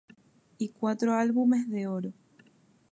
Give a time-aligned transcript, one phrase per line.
[0.57, 2.11] Y cuatro álbumes de oro.